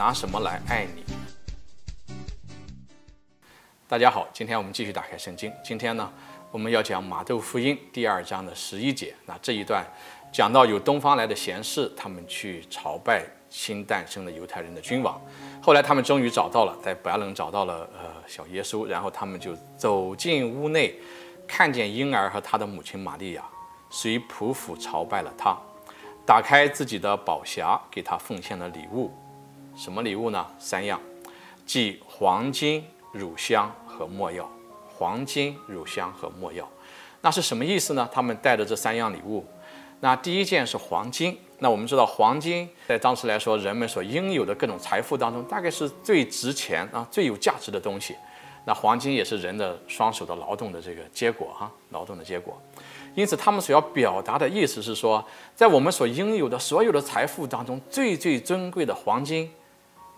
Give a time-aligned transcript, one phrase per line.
[0.00, 1.04] 拿什么来爱你？
[3.86, 5.52] 大家好，今天我们继续打开圣经。
[5.62, 6.10] 今天呢，
[6.50, 9.14] 我们要讲马窦福音第二章的十一节。
[9.26, 9.84] 那这一段
[10.32, 15.20] 讲到有东方来的贤士，他们去朝拜新诞生的犹太人的君王。
[15.60, 20.94] 后来他们终于找到了，在伯特利找到了呃小耶稣，然后他们就走进屋内，
[21.46, 23.44] 看见婴儿和他的母亲玛利亚，
[23.90, 25.54] 随匍匐朝拜了他，
[26.24, 29.12] 打开自己的宝匣，给他奉献了礼物。
[29.80, 30.46] 什么礼物呢？
[30.58, 31.00] 三样，
[31.64, 34.46] 即黄金、乳香和没药。
[34.94, 36.68] 黄金、乳香和没药，
[37.22, 38.06] 那是什么意思呢？
[38.12, 39.42] 他们带着这三样礼物。
[40.00, 41.38] 那第一件是黄金。
[41.60, 48.14] 那我们知道，黄金在当时来说，人们所拥有的各种财富当中，大概是最值钱啊、最有价值的东西。
[48.66, 52.60] 那黄金也是人的双手的劳动的这个结果哈，劳动的结果。
[53.14, 55.24] 因此，他们所要表达的意思是说，
[55.54, 59.50] 在我们所拥有的所有的财富当中，最最尊贵的黄金，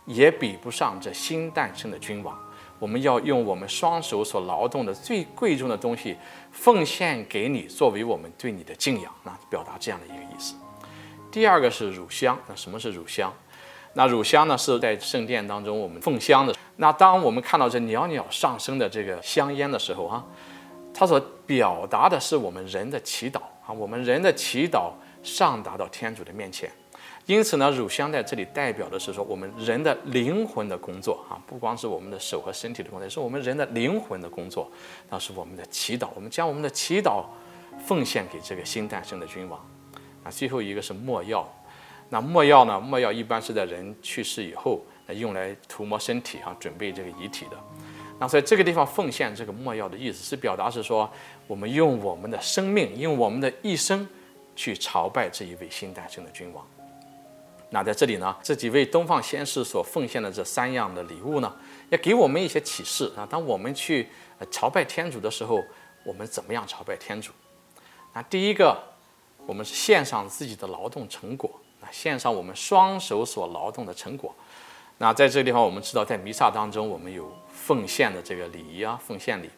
[0.05, 2.39] 也比不上这新诞生的君王。
[2.79, 6.17] 我们要用我们双手所劳动的最贵重的东西，
[6.51, 9.13] 奉献给你，作为我们对你的敬仰。
[9.23, 10.57] 那表达这样的一个意思。
[11.31, 12.37] 第二个是乳香。
[12.49, 13.33] 那什么是乳香？
[13.95, 16.53] 那乳香呢，是在圣殿当中我们奉香的。
[16.77, 20.25] 那当我们看到这袅袅上升的这个香烟的时候啊，
[20.93, 24.91] 它所表达的是我们人的祈祷啊，我们人的祈祷
[25.23, 26.69] 上达到天主的面前。
[27.27, 34.71] 因此呢，乳香在这里代表的是说我们人的灵魂的工作啊，不光是我们的手和身体的工作，也是我们人的灵魂的工作。
[35.09, 37.25] 那是我们的祈祷，我们将我们的祈祷
[37.87, 39.59] 奉献给这个新诞生的君王。
[40.25, 41.49] 啊，最后一个是没药。
[42.09, 42.81] 那没药呢？
[42.81, 44.81] 没药一般是在人去世以后，
[45.15, 47.57] 用来涂抹身体啊，准备这个遗体的。
[48.19, 51.11] 那所以这个地方奉献这个没药的意思是表达是说，
[51.47, 54.07] 我们用我们的生命，用我们的一生
[54.55, 56.67] 去朝拜这一位新诞生的君王。
[57.75, 61.51] 那在这里呢，这几位东方先士所奉献的这三样的礼物呢，
[61.91, 63.27] 也给我们一些启示啊。
[63.29, 64.07] 当我们去
[64.51, 65.59] 朝拜天主的时候，
[66.05, 67.33] 我们怎么样朝拜天主？
[68.13, 68.79] 那第一个，
[69.47, 71.51] 我们是献上自己的劳动成果，
[71.81, 74.35] 那献上我们双手所劳动的成果。
[74.99, 79.49] 那在这个地方，我们知道在弥撒当中，我们有奉献的这个礼仪啊，奉献礼，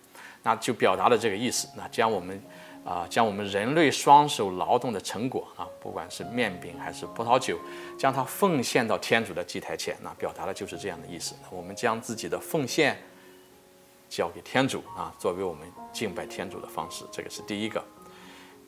[0.44, 1.68] 那就表达了这个意思。
[1.76, 2.40] 那将我们。
[2.84, 7.58] 啊，将我们人类双手劳动的成果啊，不管是面饼还是葡萄酒，
[7.98, 11.34] 将它奉献到天主的祭台前，那表达的就是这样的意思。
[11.50, 12.98] 我们将自己的奉献
[14.08, 17.82] 交给天主啊，作为我们敬拜天主的方式，这个是第一个。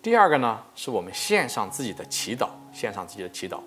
[0.03, 3.59] 第二个呢，是我们献上自己的祈祷，献上自己的祈祷。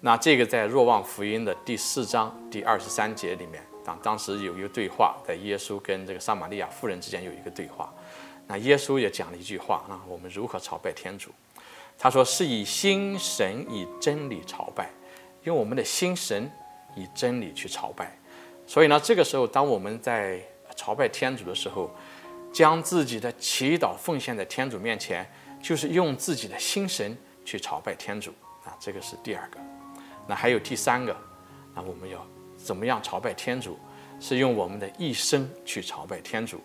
[0.00, 7.90] 那这个在若望福音的第四章第二十三节里面，当当时有一个对话，在耶稣跟这个撒玛利亚妇人之间有一个对话。
[8.46, 11.30] 那耶稣也讲了一句话啊，我们如何朝拜天主？
[11.98, 14.90] 他说是以心神以真理朝拜，
[15.44, 16.50] 用我们的心神
[16.94, 18.16] 以真理去朝拜。
[18.66, 20.40] 所以呢，这个时候当我们在
[20.76, 21.90] 朝拜天主的时候，
[22.52, 25.26] 将自己的祈祷奉献在天主面前，
[25.62, 28.30] 就是用自己的心神去朝拜天主
[28.64, 28.76] 啊。
[28.78, 29.58] 这个是第二个。
[30.26, 31.16] 那还有第三个，
[31.74, 32.24] 那我们要
[32.56, 33.78] 怎么样朝拜天主？
[34.18, 36.60] 是用我们的一生去朝拜天主。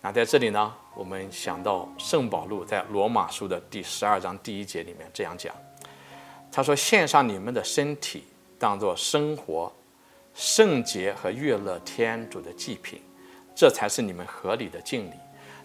[0.00, 5.52] 那在这里呢，我们想到圣保禄在罗马书的第十二章第一节里面这样讲，
[6.52, 8.22] 他说：“献上你们的身体，
[8.60, 9.72] 当作生活、
[10.34, 13.02] 圣洁和悦乐天主的祭品，
[13.56, 15.14] 这才是你们合理的敬礼。”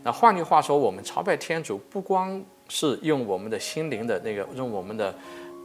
[0.02, 5.14] 那换句话说，我们朝拜天主，不光是用我们的心灵的那个，用我们的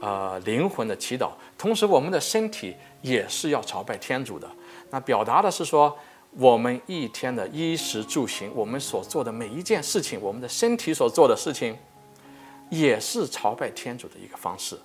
[0.02, 4.46] 呃灵魂的祈祷，同时我们的身体也是要朝拜天主的。
[4.90, 5.96] 那表达的是说。
[6.32, 11.76] 我们一天的衣食住行，我们所做的每一件事情，我们的身体所做的事情，
[12.70, 14.78] 也是朝拜天主的一个方式。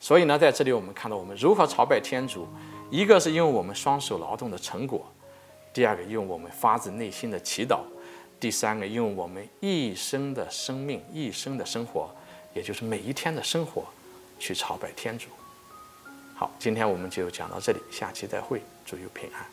[0.00, 2.48] 所以呢，在这里我们看到我们如何朝拜天主，
[2.90, 5.06] 一个是用我们双手劳动的成果，
[5.72, 7.80] 第二个用我们发自内心的祈祷，
[8.40, 12.10] 第三个用我们一生的生命、一生的生活，
[12.52, 13.84] 也就是每一天的生活，
[14.38, 15.28] 去朝拜天主。
[16.34, 19.46] 好，今天我们就讲到这里，下期再会，祝有平安。